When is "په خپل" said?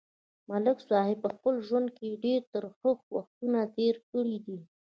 1.23-1.55